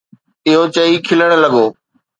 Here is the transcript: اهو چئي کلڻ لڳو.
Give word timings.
اهو 0.47 0.63
چئي 0.75 0.95
کلڻ 1.07 1.29
لڳو. 1.43 1.65